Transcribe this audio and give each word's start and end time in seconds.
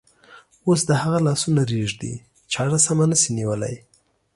اوس 0.67 0.81
د 0.89 0.91
هغه 1.01 1.19
لاسونه 1.27 1.61
رېږدي، 1.71 2.13
چاړه 2.51 2.79
سمه 2.85 3.05
نشي 3.09 3.31
نیولی. 3.37 3.75